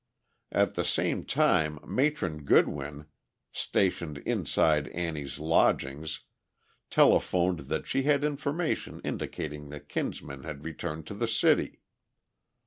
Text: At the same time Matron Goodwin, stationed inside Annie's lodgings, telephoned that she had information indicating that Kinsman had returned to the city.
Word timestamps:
At 0.51 0.73
the 0.73 0.83
same 0.83 1.25
time 1.25 1.77
Matron 1.85 2.43
Goodwin, 2.43 3.05
stationed 3.51 4.17
inside 4.17 4.87
Annie's 4.87 5.37
lodgings, 5.39 6.21
telephoned 6.89 7.69
that 7.69 7.85
she 7.85 8.01
had 8.01 8.23
information 8.23 8.99
indicating 9.03 9.69
that 9.69 9.89
Kinsman 9.89 10.41
had 10.41 10.65
returned 10.65 11.05
to 11.05 11.13
the 11.13 11.27
city. 11.27 11.81